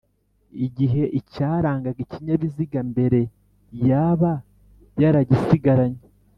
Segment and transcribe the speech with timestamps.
[0.65, 3.19] Igihe icyarangaga ikinyabiziga mbere
[3.87, 4.31] yaba
[5.01, 6.03] yarasigaranye.